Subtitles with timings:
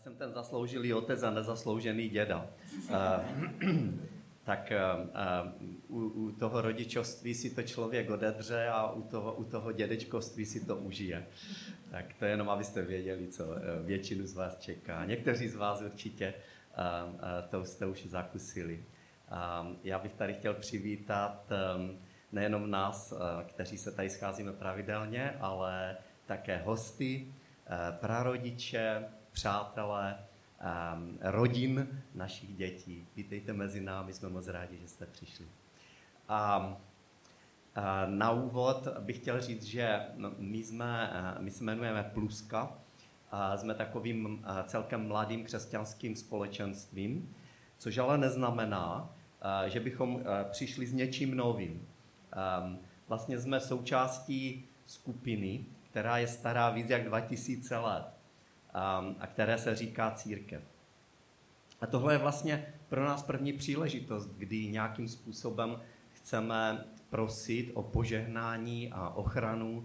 [0.00, 2.46] jsem ten zasloužilý otec a nezasloužený děda.
[4.44, 4.72] tak
[5.88, 10.66] u, u toho rodičovství si to člověk odedře a u toho, u toho dědečkovství si
[10.66, 11.26] to užije.
[11.90, 13.44] Tak to je jenom, abyste věděli, co
[13.84, 15.04] většinu z vás čeká.
[15.04, 16.34] Někteří z vás určitě
[17.50, 18.84] to jste už zakusili.
[19.84, 21.52] Já bych tady chtěl přivítat
[22.32, 23.14] nejenom nás,
[23.46, 25.96] kteří se tady scházíme pravidelně, ale
[26.26, 27.34] také hosty,
[28.00, 30.18] prarodiče, přátelé,
[30.94, 33.06] um, rodin našich dětí.
[33.16, 35.46] Vítejte mezi námi, jsme moc rádi, že jste přišli.
[36.28, 36.76] A,
[37.74, 40.06] a na úvod bych chtěl říct, že
[40.38, 42.78] my, jsme, my se jmenujeme Pluska,
[43.56, 47.34] jsme takovým celkem mladým křesťanským společenstvím,
[47.78, 49.14] což ale neznamená,
[49.66, 51.88] že bychom přišli s něčím novým.
[53.08, 58.19] Vlastně jsme součástí skupiny, která je stará víc jak 2000 let
[59.20, 60.62] a které se říká církev.
[61.80, 65.80] A tohle je vlastně pro nás první příležitost, kdy nějakým způsobem
[66.12, 69.84] chceme prosit o požehnání a ochranu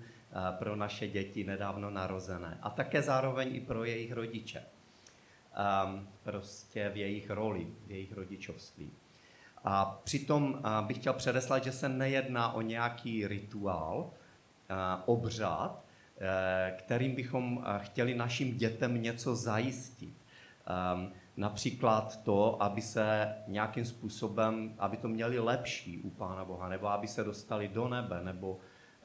[0.59, 2.57] pro naše děti nedávno narozené.
[2.61, 4.63] A také zároveň i pro jejich rodiče.
[6.23, 8.91] Prostě v jejich roli, v jejich rodičovství.
[9.63, 14.11] A přitom bych chtěl předeslat, že se nejedná o nějaký rituál,
[15.05, 15.84] obřad, Eh,
[16.77, 20.15] kterým bychom eh, chtěli našim dětem něco zajistit.
[20.67, 26.87] Ehm, například to, aby se nějakým způsobem, aby to měli lepší u Pána Boha, nebo
[26.87, 28.59] aby se dostali do nebe, nebo,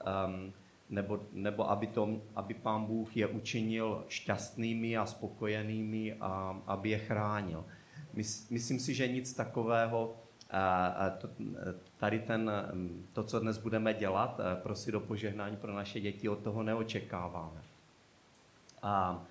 [0.06, 0.52] ehm,
[0.90, 6.98] nebo, nebo aby, to, aby Pán Bůh je učinil šťastnými a spokojenými a aby je
[6.98, 7.64] chránil.
[8.50, 10.16] Myslím si, že nic takového
[12.00, 12.50] tady ten,
[13.12, 17.62] to, co dnes budeme dělat, eh, prosit o požehnání pro naše děti, od toho neočekáváme.
[18.82, 19.24] A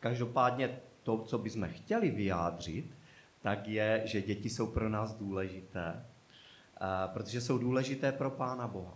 [0.00, 2.94] každopádně to, co bychom chtěli vyjádřit,
[3.42, 8.94] tak je, že děti jsou pro nás důležité, eh, protože jsou důležité pro Pána Boha.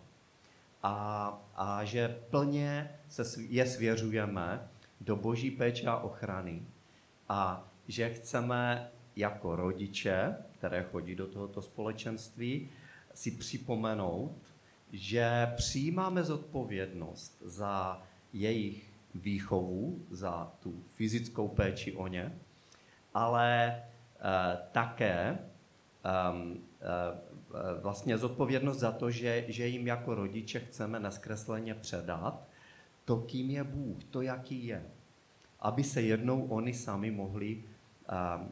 [0.82, 4.68] A, a že plně se je svěřujeme
[5.00, 6.62] do boží péče a ochrany
[7.28, 12.70] a že chceme jako rodiče, které chodí do tohoto společenství,
[13.20, 14.36] si připomenout,
[14.92, 22.38] že přijímáme zodpovědnost za jejich výchovu, za tu fyzickou péči o ně,
[23.14, 23.82] ale e,
[24.72, 25.38] také e,
[26.80, 32.48] e, vlastně zodpovědnost za to, že, že jim jako rodiče chceme neskresleně předat
[33.04, 34.82] to, kým je Bůh, to, jaký je.
[35.60, 37.64] Aby se jednou oni sami mohli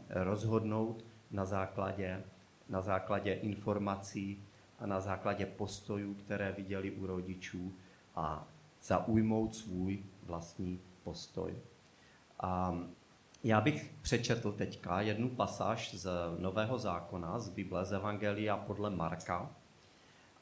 [0.08, 2.24] rozhodnout na základě,
[2.68, 4.44] na základě informací
[4.78, 7.74] a na základě postojů, které viděli u rodičů
[8.14, 8.48] a
[8.82, 11.54] zaujmout svůj vlastní postoj.
[12.40, 12.78] A
[13.44, 19.50] já bych přečetl teďka jednu pasáž z Nového zákona, z Bible, z Evangelia podle Marka.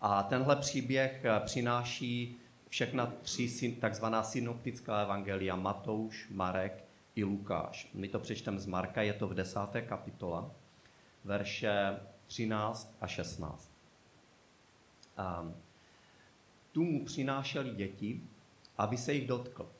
[0.00, 7.90] A tenhle příběh přináší všechna tři takzvaná synoptická evangelia, Matouš, Marek i Lukáš.
[7.94, 10.50] My to přečteme z Marka, je to v desáté kapitola,
[11.24, 13.75] verše 13 a 16.
[15.16, 15.52] A
[16.72, 18.22] tu mu přinášeli děti,
[18.78, 19.70] aby se jich dotkl,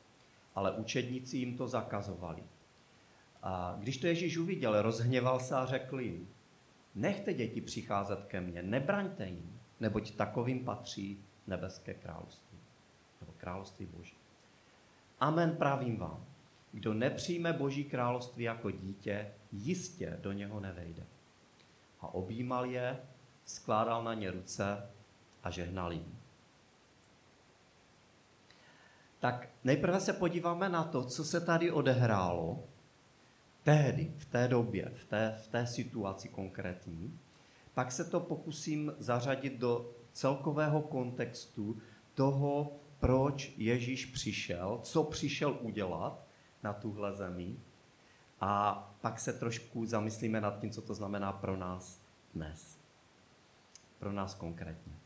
[0.55, 2.43] ale učedníci jim to zakazovali.
[3.43, 6.29] A když to Ježíš uviděl, rozhněval se a řekl jim,
[6.95, 12.59] nechte děti přicházet ke mně, nebraňte jim, neboť takovým patří nebeské království,
[13.21, 14.17] nebo království Boží.
[15.21, 16.25] Amen pravím vám,
[16.73, 21.07] kdo nepřijme Boží království jako dítě, jistě do něho nevejde.
[22.01, 23.01] A objímal je,
[23.45, 24.91] skládal na ně ruce
[25.47, 26.19] a žehnal jim.
[29.19, 32.65] Tak nejprve se podíváme na to, co se tady odehrálo
[33.63, 37.19] tehdy, v té době, v té, v té situaci konkrétní.
[37.75, 41.79] Pak se to pokusím zařadit do celkového kontextu
[42.15, 46.27] toho, proč Ježíš přišel, co přišel udělat
[46.63, 47.57] na tuhle zemi
[48.41, 52.01] a pak se trošku zamyslíme nad tím, co to znamená pro nás
[52.35, 52.79] dnes.
[53.99, 55.06] Pro nás konkrétně.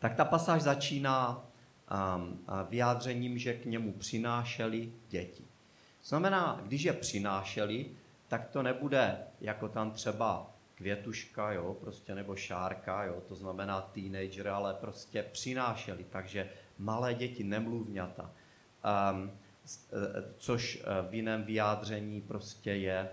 [0.00, 1.44] Tak ta pasáž začíná
[2.16, 5.44] um, vyjádřením, že k němu přinášeli děti.
[6.04, 7.90] Znamená, když je přinášeli,
[8.28, 14.48] tak to nebude jako tam třeba květuška, jo, prostě nebo šárka, jo, to znamená teenager,
[14.48, 18.30] ale prostě přinášeli, takže malé děti, nemluvňata.
[19.12, 19.30] Um,
[20.36, 23.10] což eh, v jiném vyjádření prostě je eh,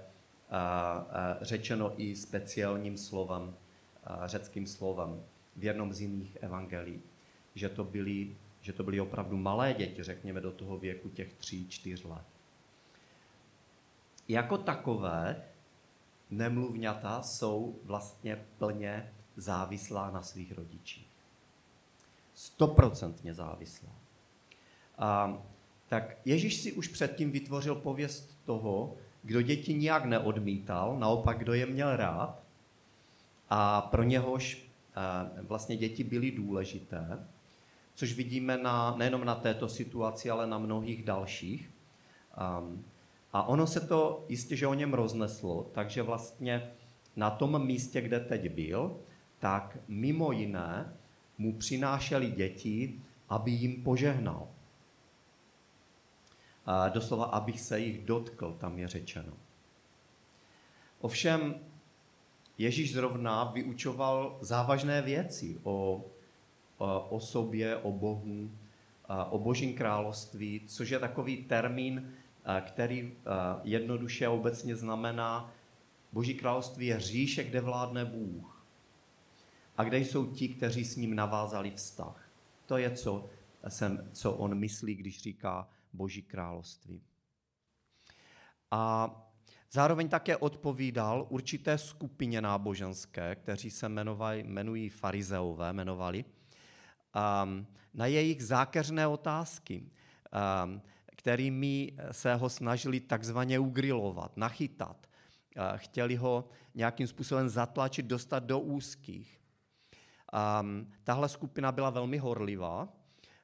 [1.41, 3.55] řečeno i speciálním slovem,
[4.25, 5.23] řeckým slovem
[5.57, 7.01] v jednom z jiných evangelií,
[7.55, 11.67] že to byly, že to byly opravdu malé děti, řekněme do toho věku těch tří,
[11.69, 12.25] čtyř let.
[14.27, 15.43] jako takové
[16.29, 21.07] nemluvňata jsou vlastně plně závislá na svých rodičích.
[22.33, 23.95] Stoprocentně závislá.
[24.97, 25.37] A,
[25.87, 31.65] tak Ježíš si už předtím vytvořil pověst toho, kdo děti nijak neodmítal, naopak kdo je
[31.65, 32.43] měl rád
[33.49, 34.66] a pro něhož
[35.41, 37.27] vlastně děti byly důležité,
[37.93, 41.71] což vidíme na, nejenom na této situaci, ale na mnohých dalších.
[43.33, 46.71] A ono se to jistě, že o něm rozneslo, takže vlastně
[47.15, 48.99] na tom místě, kde teď byl,
[49.39, 50.93] tak mimo jiné
[51.37, 54.47] mu přinášeli děti, aby jim požehnal.
[56.65, 59.33] A doslova, abych se jich dotkl, tam je řečeno.
[60.99, 61.55] Ovšem,
[62.57, 66.05] Ježíš zrovna vyučoval závažné věci o,
[67.09, 68.51] o sobě, o Bohu,
[69.29, 72.13] o Božím království, což je takový termín,
[72.61, 73.13] který
[73.63, 75.51] jednoduše obecně znamená,
[76.13, 78.65] Boží království je říše, kde vládne Bůh.
[79.77, 82.29] A kde jsou ti, kteří s ním navázali vztah.
[82.65, 83.29] To je, co,
[83.67, 87.01] jsem, co on myslí, když říká Boží království.
[88.71, 89.11] A
[89.71, 98.43] zároveň také odpovídal určité skupině náboženské, kteří se jmenovali, jmenují farizeové, jmenovali, um, na jejich
[98.43, 100.81] zákeřné otázky, um,
[101.15, 105.07] kterými se ho snažili takzvaně ugrilovat, nachytat.
[105.75, 109.41] Chtěli ho nějakým způsobem zatlačit, dostat do úzkých.
[110.61, 112.87] Um, tahle skupina byla velmi horlivá,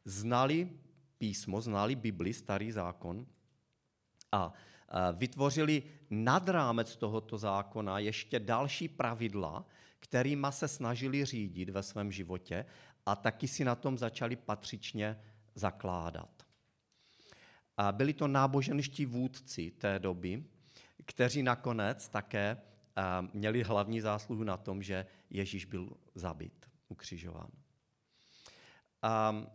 [0.05, 0.69] znali
[1.17, 3.25] písmo, znali Bibli, starý zákon
[4.31, 4.53] a
[5.13, 9.65] vytvořili nad rámec tohoto zákona ještě další pravidla,
[9.99, 12.65] kterými se snažili řídit ve svém životě
[13.05, 15.19] a taky si na tom začali patřičně
[15.55, 16.43] zakládat.
[17.77, 20.43] A byli to náboženští vůdci té doby,
[21.05, 22.57] kteří nakonec také
[23.33, 27.49] měli hlavní zásluhu na tom, že Ježíš byl zabit, ukřižován.
[29.01, 29.45] A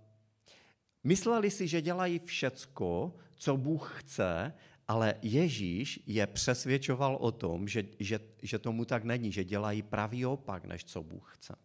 [1.04, 4.54] mysleli si, že dělají všecko, co Bůh chce,
[4.88, 10.26] ale Ježíš je přesvědčoval o tom, že, že, že tomu tak není, že dělají pravý
[10.26, 11.56] opak, než co Bůh chce.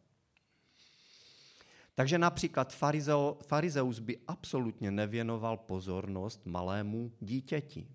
[1.95, 7.87] Takže například farizeo, farizeus by absolutně nevěnoval pozornost malému dítěti.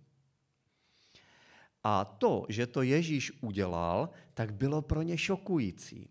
[1.85, 6.09] A to, že to Ježíš udělal, tak bylo pro ně šokující.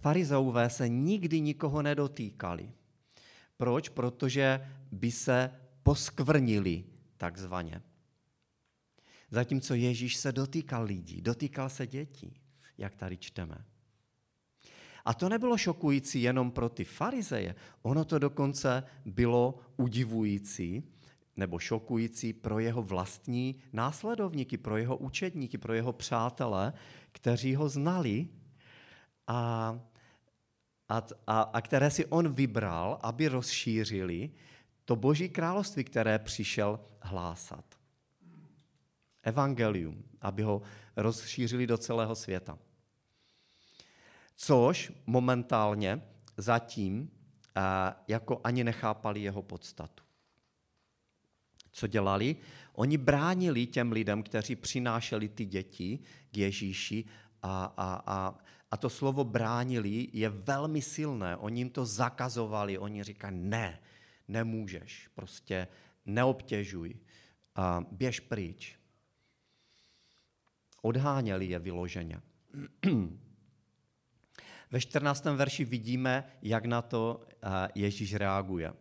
[0.00, 2.72] Farizeové se nikdy nikoho nedotýkali.
[3.56, 3.88] Proč?
[3.88, 6.84] Protože by se poskvrnili,
[7.16, 7.82] takzvaně.
[9.30, 12.40] Zatímco Ježíš se dotýkal lidí, dotýkal se dětí,
[12.78, 13.64] jak tady čteme.
[15.04, 20.82] A to nebylo šokující jenom pro ty farizeje, ono to dokonce bylo udivující
[21.36, 26.72] nebo šokující pro jeho vlastní následovníky, pro jeho učedníky, pro jeho přátele,
[27.12, 28.28] kteří ho znali
[29.26, 29.80] a,
[30.88, 34.30] a, a, a které si on vybral, aby rozšířili
[34.84, 37.64] to boží království, které přišel hlásat.
[39.22, 40.62] Evangelium, aby ho
[40.96, 42.58] rozšířili do celého světa
[44.36, 46.02] což momentálně
[46.36, 47.10] zatím
[47.56, 47.60] eh,
[48.08, 50.04] jako ani nechápali jeho podstatu.
[51.72, 52.36] Co dělali?
[52.72, 55.98] Oni bránili těm lidem, kteří přinášeli ty děti
[56.30, 57.04] k Ježíši
[57.42, 58.38] a, a, a,
[58.70, 61.36] a to slovo bránili je velmi silné.
[61.36, 63.78] Oni jim to zakazovali, oni říkají, ne,
[64.28, 65.68] nemůžeš, prostě
[66.06, 66.94] neobtěžuj,
[67.90, 68.78] běž pryč.
[70.82, 72.20] Odháněli je vyloženě.
[74.70, 75.24] Ve 14.
[75.24, 78.72] verši vidíme, jak na to eh, Ježíš reaguje.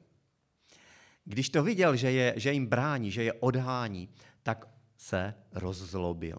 [1.25, 4.09] Když to viděl, že, je, že jim brání, že je odhání,
[4.43, 6.37] tak se rozzlobil.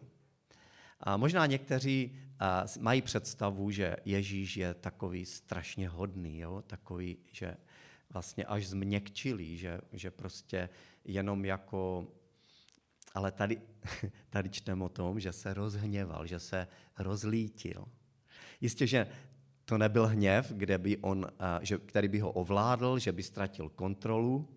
[1.01, 6.63] A možná někteří eh, mají představu, že Ježíš je takový strašně hodný, jo?
[6.67, 7.57] takový, že
[8.15, 10.69] vlastně až změkčilý, že, že prostě
[11.05, 12.07] jenom jako...
[13.15, 13.61] Ale tady,
[14.31, 16.69] tady čteme o tom, že se rozhněval, že se
[16.99, 17.85] rozlítil.
[18.61, 19.07] Jistě, že
[19.65, 21.27] to nebyl hněv, kde by on,
[21.63, 24.49] že, který by ho ovládl, že by ztratil kontrolu,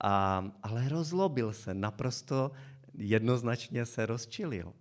[0.00, 2.52] a, ale rozlobil se, naprosto
[2.94, 4.72] jednoznačně se rozčilil.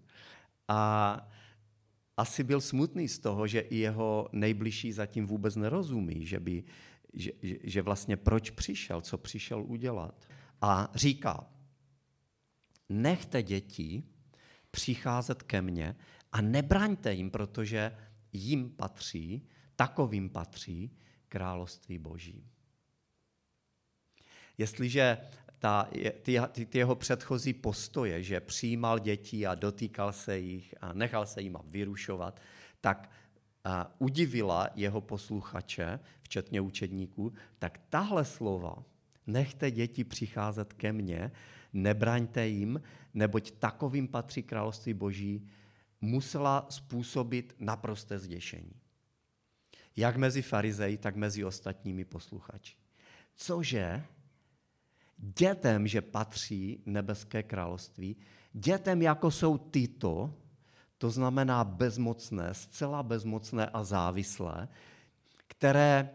[0.68, 1.32] A
[2.18, 6.63] asi byl smutný z toho, že i jeho nejbližší zatím vůbec nerozumí, že, by,
[7.13, 7.32] že,
[7.63, 10.27] že vlastně proč přišel, co přišel udělat.
[10.62, 11.48] A říká,
[12.89, 14.03] nechte děti
[14.72, 15.96] přicházet ke mně
[16.32, 17.98] a nebraňte jim, protože
[18.34, 20.98] jim patří, takovým patří
[21.29, 22.48] království Boží.
[24.58, 25.17] Jestliže
[25.60, 25.89] ta,
[26.22, 31.25] ty, ty, ty jeho předchozí postoje, že přijímal děti a dotýkal se jich a nechal
[31.25, 32.39] se jim vyrušovat,
[32.82, 33.12] tak
[33.63, 38.84] a udivila jeho posluchače, včetně učedníků, tak tahle slova,
[39.27, 41.32] nechte děti přicházet ke mně,
[41.74, 42.82] nebraňte jim,
[43.13, 45.48] neboť takovým patří království boží,
[46.01, 48.74] musela způsobit naprosté zděšení.
[49.96, 52.75] Jak mezi farizeji, tak mezi ostatními posluchači.
[53.36, 54.03] Cože
[55.17, 58.15] dětem, že patří nebeské království,
[58.53, 60.34] dětem, jako jsou tyto,
[61.03, 64.67] to znamená bezmocné, zcela bezmocné a závislé,
[65.48, 66.10] které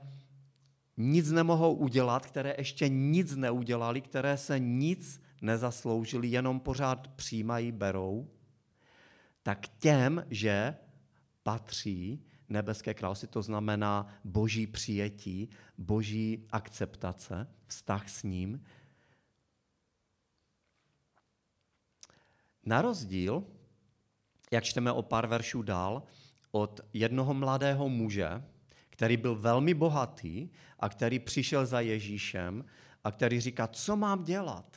[0.96, 8.30] nic nemohou udělat, které ještě nic neudělali, které se nic nezasloužili, jenom pořád přijímají, berou,
[9.42, 10.76] tak těm, že
[11.42, 18.64] patří nebeské království, to znamená boží přijetí, boží akceptace, vztah s ním.
[22.64, 23.44] Na rozdíl,
[24.50, 26.02] jak čteme o pár veršů dál,
[26.50, 28.44] od jednoho mladého muže,
[28.90, 32.64] který byl velmi bohatý a který přišel za Ježíšem
[33.04, 34.76] a který říká, co mám dělat?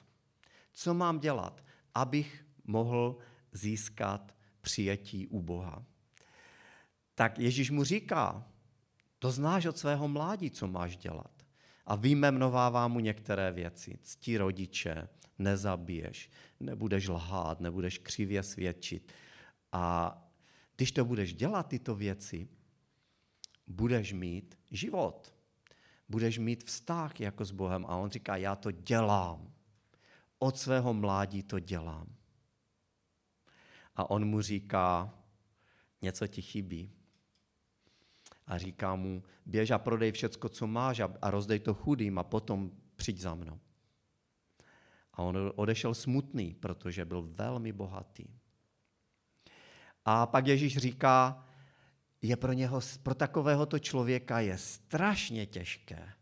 [0.73, 1.63] Co mám dělat,
[1.95, 3.17] abych mohl
[3.51, 5.83] získat přijetí u Boha?
[7.15, 8.47] Tak Ježíš mu říká,
[9.19, 11.31] to znáš od svého mládí, co máš dělat.
[11.85, 13.97] A vyjmenovává mu některé věci.
[14.01, 15.07] Ctí rodiče,
[15.39, 19.11] nezabiješ, nebudeš lhát, nebudeš křivě svědčit.
[19.71, 20.17] A
[20.75, 22.47] když to budeš dělat, tyto věci,
[23.67, 25.35] budeš mít život.
[26.09, 27.85] Budeš mít vztah jako s Bohem.
[27.85, 29.53] A on říká, já to dělám.
[30.39, 32.07] Od svého mládí to dělám.
[33.95, 35.13] A on mu říká,
[36.01, 36.91] něco ti chybí.
[38.47, 42.71] A říká mu, běž a prodej všecko, co máš a, rozdej to chudým a potom
[42.95, 43.59] přijď za mnou.
[45.13, 48.40] A on odešel smutný, protože byl velmi bohatý.
[50.05, 51.45] A pak Ježíš říká,
[52.21, 56.13] je pro něho, pro takovéhoto člověka je strašně těžké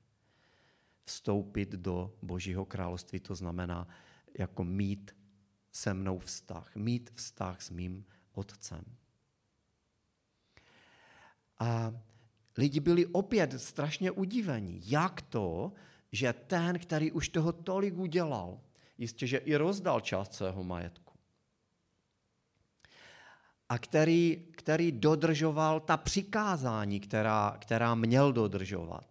[1.05, 3.87] vstoupit do Božího království, to znamená
[4.39, 5.15] jako mít
[5.71, 8.83] se mnou vztah, mít vztah s mým otcem.
[11.59, 11.93] A
[12.57, 15.73] lidi byli opět strašně udivení, jak to,
[16.11, 18.61] že ten, který už toho tolik udělal,
[18.97, 21.08] jistě, že i rozdal část svého majetku,
[23.69, 29.05] a který, který dodržoval ta přikázání, která, která měl dodržovat.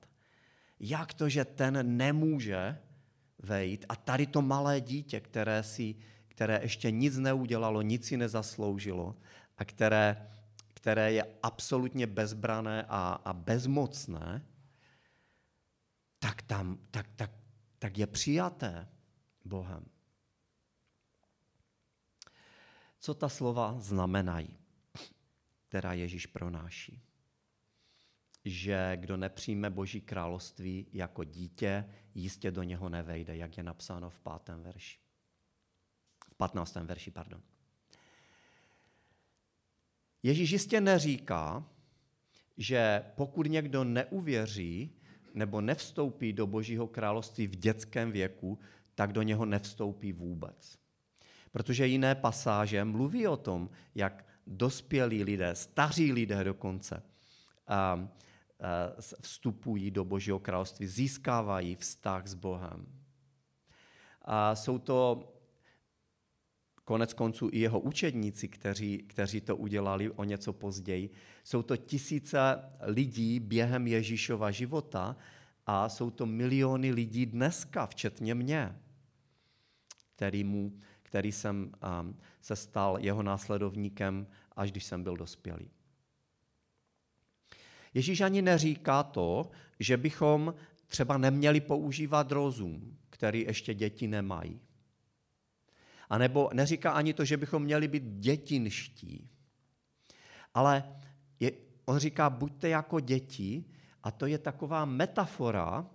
[0.81, 2.79] Jak to, že ten nemůže
[3.38, 5.95] vejít a tady to malé dítě, které, si,
[6.29, 9.17] které ještě nic neudělalo, nic si nezasloužilo
[9.59, 10.29] a které,
[10.75, 14.43] které je absolutně bezbrané a, a bezmocné,
[16.19, 17.31] tak, tam, tak, tak,
[17.79, 18.88] tak je přijaté
[19.45, 19.85] Bohem.
[22.99, 24.59] Co ta slova znamenají,
[25.69, 27.02] která Ježíš pronáší.
[28.45, 34.21] Že kdo nepřijme Boží království jako dítě, jistě do něho nevejde, jak je napsáno v
[34.21, 34.99] pátém verši.
[36.31, 37.43] V patnáctém verši, pardon.
[40.23, 41.69] Ježíš jistě neříká,
[42.57, 44.90] že pokud někdo neuvěří
[45.35, 48.59] nebo nevstoupí do Božího království v dětském věku,
[48.95, 50.78] tak do něho nevstoupí vůbec.
[51.50, 57.02] Protože jiné pasáže mluví o tom, jak dospělí lidé, staří lidé dokonce,
[59.21, 62.87] vstupují do Božího království, získávají vztah s Bohem.
[64.23, 65.33] A jsou to
[66.85, 71.11] konec konců i jeho učedníci, kteří, kteří to udělali o něco později.
[71.45, 72.38] Jsou to tisíce
[72.81, 75.17] lidí během Ježíšova života
[75.67, 78.76] a jsou to miliony lidí dneska, včetně mě,
[80.17, 85.71] který mu který jsem um, se stal jeho následovníkem, až když jsem byl dospělý.
[87.95, 89.50] Ježíš ani neříká to,
[89.81, 90.55] že bychom
[90.87, 94.61] třeba neměli používat rozum, který ještě děti nemají.
[96.09, 99.31] A nebo neříká ani to, že bychom měli být dětinští.
[100.55, 100.97] Ale
[101.41, 101.53] je,
[101.85, 103.65] on říká, buďte jako děti,
[104.03, 105.87] a to je taková metafora,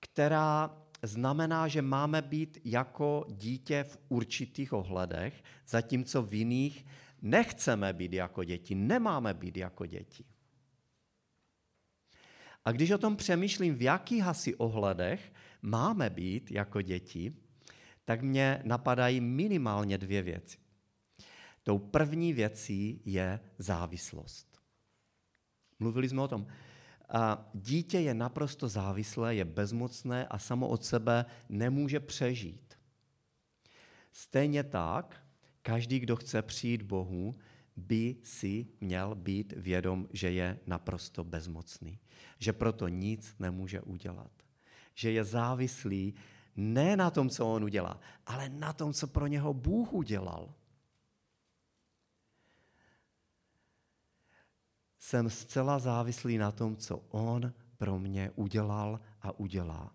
[0.00, 6.86] která znamená, že máme být jako dítě v určitých ohledech, zatímco v jiných
[7.22, 10.24] nechceme být jako děti, nemáme být jako děti.
[12.64, 15.32] A když o tom přemýšlím, v jakých asi ohledech
[15.62, 17.36] máme být jako děti,
[18.04, 20.58] tak mě napadají minimálně dvě věci.
[21.62, 24.60] Tou první věcí je závislost.
[25.78, 26.46] Mluvili jsme o tom.
[27.12, 32.78] A dítě je naprosto závislé, je bezmocné a samo od sebe nemůže přežít.
[34.12, 35.24] Stejně tak,
[35.62, 37.36] každý, kdo chce přijít Bohu,
[37.76, 41.98] by si měl být vědom, že je naprosto bezmocný.
[42.38, 44.32] Že proto nic nemůže udělat.
[44.94, 46.14] Že je závislý
[46.56, 50.54] ne na tom, co on udělá, ale na tom, co pro něho Bůh udělal.
[55.02, 59.92] Jsem zcela závislý na tom, co on pro mě udělal a udělá.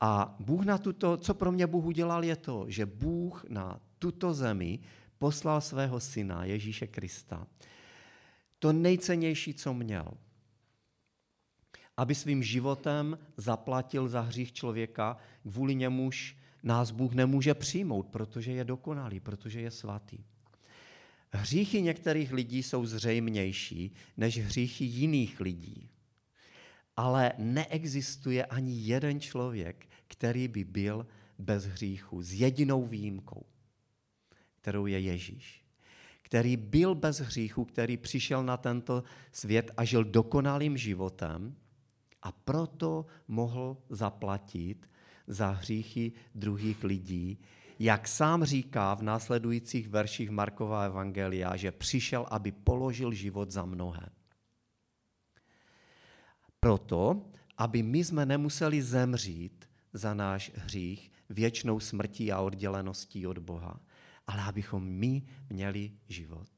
[0.00, 4.34] A Bůh na tuto, co pro mě Bůh udělal, je to, že Bůh na tuto
[4.34, 4.78] zemi
[5.18, 7.46] poslal svého syna Ježíše Krista.
[8.58, 10.08] To nejcennější, co měl.
[11.96, 18.64] Aby svým životem zaplatil za hřích člověka, kvůli němuž nás Bůh nemůže přijmout, protože je
[18.64, 20.24] dokonalý, protože je svatý.
[21.36, 25.90] Hříchy některých lidí jsou zřejmější než hříchy jiných lidí.
[26.96, 31.06] Ale neexistuje ani jeden člověk, který by byl
[31.38, 33.46] bez hříchu, s jedinou výjimkou,
[34.60, 35.64] kterou je Ježíš.
[36.22, 41.56] Který byl bez hříchu, který přišel na tento svět a žil dokonalým životem
[42.22, 44.90] a proto mohl zaplatit
[45.26, 47.38] za hříchy druhých lidí,
[47.78, 54.06] jak sám říká v následujících verších Markova Evangelia, že přišel, aby položil život za mnohé.
[56.60, 63.80] Proto, aby my jsme nemuseli zemřít za náš hřích věčnou smrtí a odděleností od Boha,
[64.26, 66.48] ale abychom my měli život.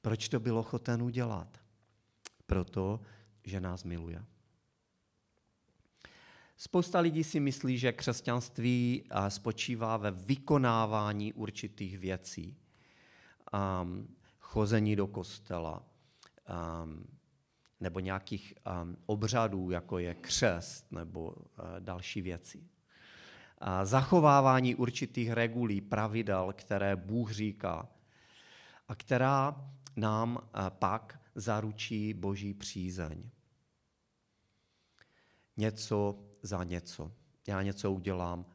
[0.00, 1.58] Proč to bylo ochoten udělat?
[2.46, 3.00] Proto,
[3.44, 4.24] že nás miluje.
[6.62, 12.56] Spousta lidí si myslí, že křesťanství spočívá ve vykonávání určitých věcí.
[13.82, 15.82] Um, chození do kostela,
[16.84, 17.06] um,
[17.80, 21.44] nebo nějakých um, obřadů, jako je křest nebo uh,
[21.78, 22.64] další věci.
[23.58, 27.88] A zachovávání určitých regulí, pravidel, které Bůh říká
[28.88, 33.30] a která nám uh, pak zaručí boží přízeň.
[35.56, 37.12] Něco za něco.
[37.46, 38.46] Já něco udělám,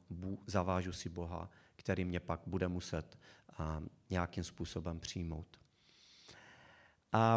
[0.45, 3.19] zavážu si Boha, který mě pak bude muset
[4.09, 5.59] nějakým způsobem přijmout.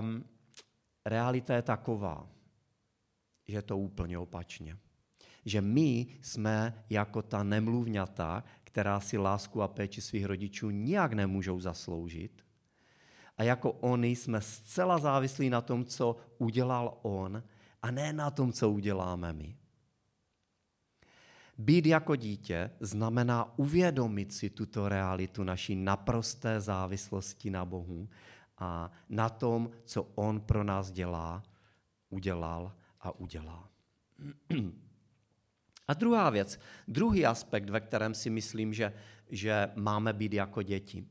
[0.00, 0.24] Um,
[1.04, 2.28] realita je taková,
[3.48, 4.76] že je to úplně opačně.
[5.44, 11.60] Že my jsme jako ta nemluvňata, která si lásku a péči svých rodičů nijak nemůžou
[11.60, 12.44] zasloužit.
[13.36, 17.42] A jako oni jsme zcela závislí na tom, co udělal on,
[17.82, 19.56] a ne na tom, co uděláme my.
[21.60, 28.08] Být jako dítě znamená uvědomit si tuto realitu naší naprosté závislosti na Bohu
[28.58, 31.42] a na tom, co On pro nás dělá,
[32.08, 33.68] udělal a udělá.
[35.88, 38.92] A druhá věc, druhý aspekt, ve kterém si myslím, že,
[39.30, 41.06] že máme být jako děti.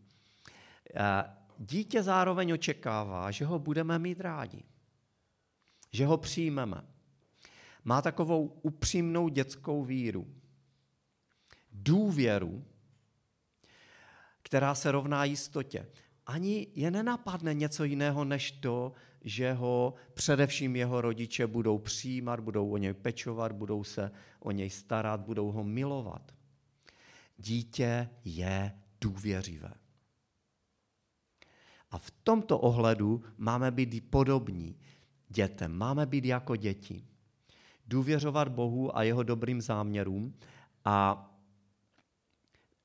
[0.96, 1.24] Eh,
[1.58, 4.64] dítě zároveň očekává, že ho budeme mít rádi,
[5.92, 6.82] že ho přijmeme.
[7.84, 10.39] Má takovou upřímnou dětskou víru,
[11.84, 12.66] důvěru,
[14.42, 15.86] která se rovná jistotě
[16.30, 22.70] ani je nenapadne něco jiného, než to, že ho především jeho rodiče budou přijímat, budou
[22.70, 26.32] o něj pečovat, budou se o něj starat, budou ho milovat.
[27.38, 29.74] Dítě je důvěřivé.
[31.92, 34.78] A v tomto ohledu máme být podobní
[35.30, 37.06] dětem, máme být jako děti.
[37.88, 40.34] Důvěřovat Bohu a jeho dobrým záměrům
[40.86, 41.26] a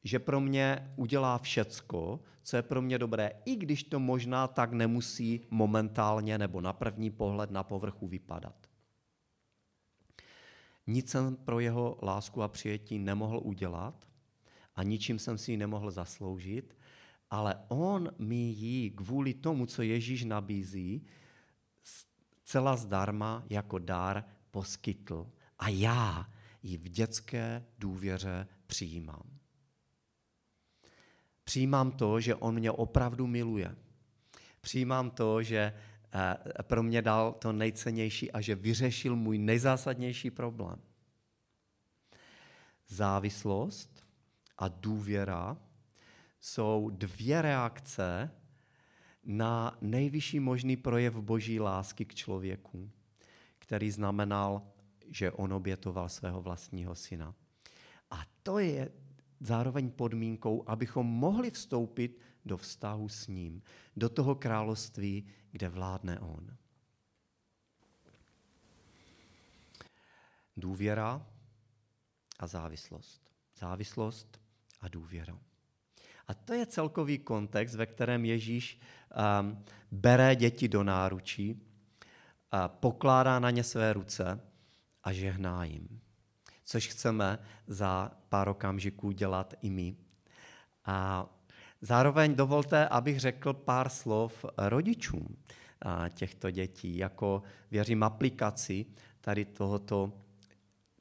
[0.04, 4.72] že pro mě udělá všecko, co je pro mě dobré, i když to možná tak
[4.72, 8.66] nemusí momentálně nebo na první pohled na povrchu vypadat.
[10.86, 14.08] Nic jsem pro jeho lásku a přijetí nemohl udělat
[14.76, 16.76] a ničím jsem si ji nemohl zasloužit,
[17.30, 21.06] ale on mi ji kvůli tomu, co Ježíš nabízí,
[22.44, 25.32] celá zdarma jako dár poskytl.
[25.58, 26.30] A já
[26.62, 29.34] ji v dětské důvěře přijímám.
[31.44, 33.76] Přijímám to, že on mě opravdu miluje.
[34.60, 35.74] Přijímám to, že
[36.14, 40.80] eh, pro mě dal to nejcennější a že vyřešil můj nejzásadnější problém.
[42.88, 44.04] Závislost
[44.58, 45.56] a důvěra
[46.40, 48.30] jsou dvě reakce
[49.24, 52.90] na nejvyšší možný projev boží lásky k člověku,
[53.58, 54.62] který znamenal,
[55.08, 57.34] že on obětoval svého vlastního syna.
[58.10, 58.92] A to je
[59.46, 63.62] zároveň podmínkou, abychom mohli vstoupit do vztahu s ním,
[63.96, 66.56] do toho království, kde vládne on.
[70.56, 71.26] Důvěra
[72.38, 73.30] a závislost.
[73.58, 74.40] Závislost
[74.80, 75.38] a důvěra.
[76.26, 78.80] A to je celkový kontext, ve kterém Ježíš
[79.40, 81.60] um, bere děti do náručí,
[82.50, 84.40] a pokládá na ně své ruce
[85.02, 86.00] a žehná jim.
[86.64, 89.96] Což chceme za pár okamžiků dělat i my.
[90.84, 91.26] A
[91.80, 95.36] zároveň dovolte, abych řekl pár slov rodičům
[96.14, 98.86] těchto dětí, jako věřím aplikaci
[99.20, 100.12] tady tohoto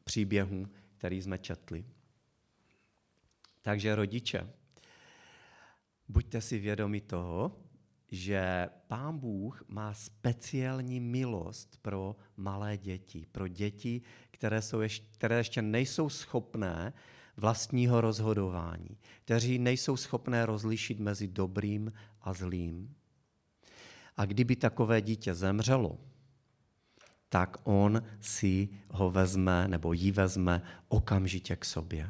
[0.03, 1.85] příběhu, který jsme četli.
[3.61, 4.49] Takže rodiče,
[6.07, 7.62] buďte si vědomi toho,
[8.13, 15.37] že Pán Bůh má speciální milost pro malé děti, pro děti, které, jsou ještě, které
[15.37, 16.93] ještě nejsou schopné
[17.37, 22.95] vlastního rozhodování, kteří nejsou schopné rozlišit mezi dobrým a zlým.
[24.17, 25.97] A kdyby takové dítě zemřelo,
[27.29, 32.09] tak on si ho vezme nebo jí vezme okamžitě k sobě.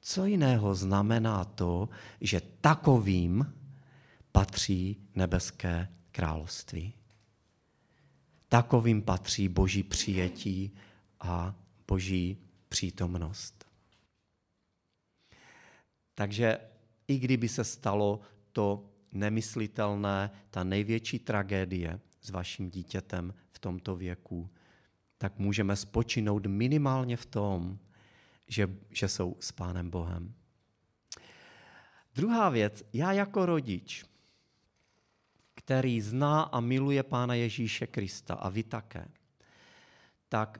[0.00, 1.88] Co jiného znamená to,
[2.20, 3.52] že takovým
[4.36, 6.94] patří nebeské království.
[8.48, 10.74] Takovým patří boží přijetí
[11.20, 11.54] a
[11.88, 13.64] boží přítomnost.
[16.14, 16.58] Takže
[17.08, 18.20] i kdyby se stalo
[18.52, 24.50] to nemyslitelné, ta největší tragédie s vaším dítětem v tomto věku,
[25.18, 27.78] tak můžeme spočinout minimálně v tom,
[28.48, 30.34] že, že jsou s Pánem Bohem.
[32.14, 34.04] Druhá věc, já jako rodič,
[35.66, 39.08] který zná a miluje Pána Ježíše Krista a vy také,
[40.28, 40.58] tak,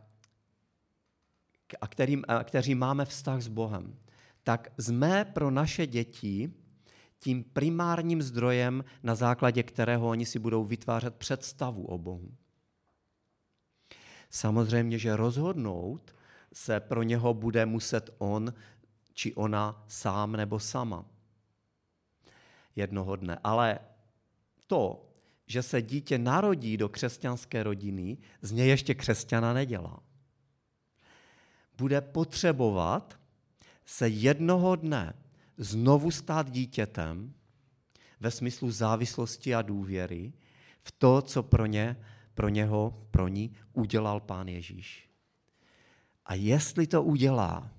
[1.81, 3.99] a, kterým, a kteří máme vztah s Bohem,
[4.43, 6.53] tak jsme pro naše děti
[7.19, 12.35] tím primárním zdrojem, na základě kterého oni si budou vytvářet představu o Bohu.
[14.31, 16.15] Samozřejmě, že rozhodnout
[16.53, 18.55] se pro něho bude muset on
[19.15, 21.05] či ona sám nebo sama.
[22.77, 23.39] Jednoho dne.
[23.45, 23.79] Ale
[24.67, 25.07] to,
[25.47, 30.03] že se dítě narodí do křesťanské rodiny, z něj ještě křesťana nedělá.
[31.79, 33.21] Bude potřebovat
[33.85, 35.15] se jednoho dne
[35.57, 37.35] znovu stát dítětem
[38.21, 40.33] ve smyslu závislosti a důvěry
[40.83, 41.97] v to, co pro, ně,
[42.35, 45.11] pro něho, pro ní udělal pán Ježíš.
[46.25, 47.71] A jestli to udělá,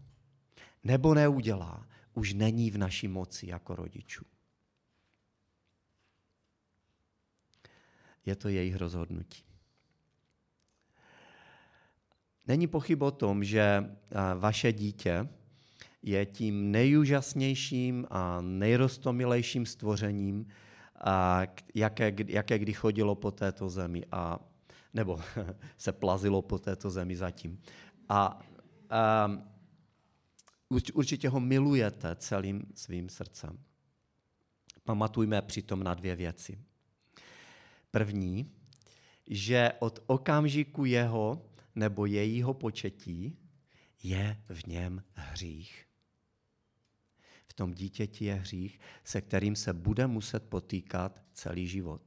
[0.84, 4.26] nebo neudělá, už není v naší moci jako rodičů.
[8.28, 9.44] Je to jejich rozhodnutí.
[12.48, 13.96] Není pochyb o tom, že
[14.36, 15.28] vaše dítě
[16.02, 20.48] je tím nejúžasnějším a nejrostomilejším stvořením,
[21.76, 24.40] jaké, jaké kdy chodilo po této zemi, a,
[24.94, 25.20] nebo
[25.78, 27.62] se plazilo po této zemi zatím.
[28.10, 28.40] A,
[28.90, 29.32] a
[30.94, 33.60] určitě ho milujete celým svým srdcem.
[34.84, 36.67] Pamatujme přitom na dvě věci.
[37.98, 38.52] První,
[39.28, 43.38] že od okamžiku jeho nebo jejího početí
[44.04, 45.86] je v něm hřích.
[47.48, 52.02] V tom dítěti je hřích, se kterým se bude muset potýkat celý život.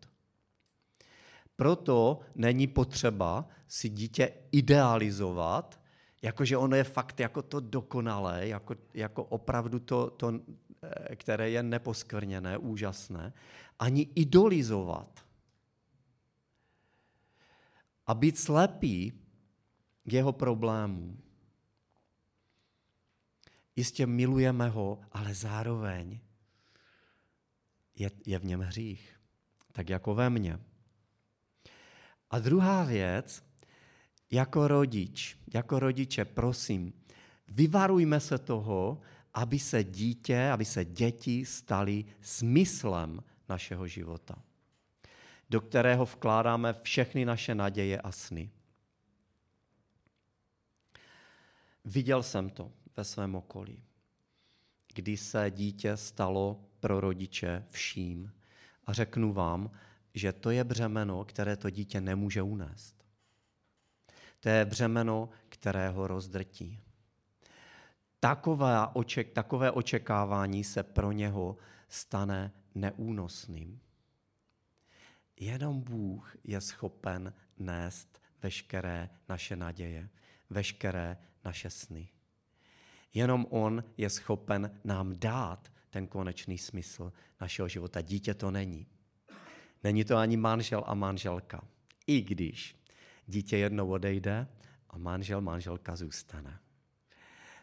[1.57, 5.81] Proto není potřeba si dítě idealizovat,
[6.23, 10.41] jakože ono je fakt jako to dokonalé, jako, jako opravdu to, to,
[10.83, 13.33] eh, které je neposkvrněné, úžasné,
[13.79, 15.30] ani idolizovat
[18.11, 19.13] a být slepý
[20.05, 21.23] k jeho problémům.
[23.77, 26.19] Jistě milujeme ho, ale zároveň
[27.95, 29.21] je, je v něm hřích.
[29.73, 30.59] Tak jako ve mně.
[32.31, 33.45] A druhá věc,
[34.31, 36.93] jako rodič, jako rodiče, prosím,
[37.49, 39.01] vyvarujme se toho,
[39.35, 44.50] aby se dítě, aby se děti staly smyslem našeho života
[45.51, 48.51] do kterého vkládáme všechny naše naděje a sny.
[51.85, 53.83] Viděl jsem to ve svém okolí,
[54.95, 58.33] kdy se dítě stalo pro rodiče vším.
[58.87, 59.71] A řeknu vám,
[60.15, 63.05] že to je břemeno, které to dítě nemůže unést.
[64.41, 66.81] To je břemeno, které ho rozdrtí.
[68.21, 71.57] Takové, oček, takové očekávání se pro něho
[71.89, 73.81] stane neúnosným.
[75.41, 80.09] Jenom Bůh je schopen nést veškeré naše naděje,
[80.51, 82.09] veškeré naše sny.
[83.15, 88.01] Jenom On je schopen nám dát ten konečný smysl našeho života.
[88.01, 88.87] Dítě to není.
[89.85, 91.65] Není to ani manžel a manželka.
[92.07, 92.77] I když
[93.27, 94.47] dítě jednou odejde
[94.91, 96.59] a manžel, manželka zůstane.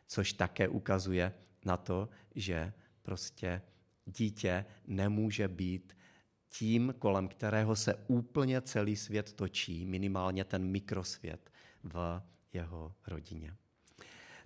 [0.08, 1.34] Což také ukazuje
[1.66, 3.62] na to, že prostě
[4.06, 5.98] dítě nemůže být
[6.50, 11.52] tím, kolem kterého se úplně celý svět točí, minimálně ten mikrosvět
[11.84, 12.22] v
[12.54, 13.56] jeho rodině.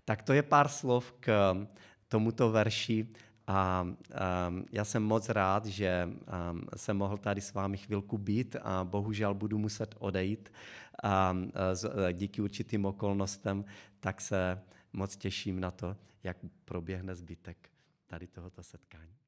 [0.06, 1.56] Tak to je pár slov k
[2.08, 3.08] tomuto verši
[3.48, 6.10] a um, já jsem moc rád, že
[6.52, 10.52] um, jsem mohl tady s vámi chvilku být a bohužel budu muset odejít
[11.04, 13.66] um, z, díky určitým okolnostem,
[14.00, 14.62] tak se
[14.94, 17.70] moc těším na to, jak proběhne zbytek
[18.08, 19.21] tady tohoto setkání.